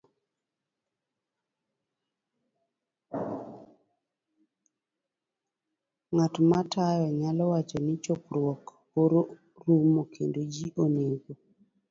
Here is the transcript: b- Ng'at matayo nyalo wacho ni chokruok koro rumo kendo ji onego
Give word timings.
b- 0.03 0.09
Ng'at 6.13 6.33
matayo 6.49 7.07
nyalo 7.19 7.43
wacho 7.51 7.77
ni 7.85 7.93
chokruok 8.03 8.63
koro 8.91 9.21
rumo 9.63 10.01
kendo 10.13 10.39
ji 10.53 10.67
onego 10.83 11.31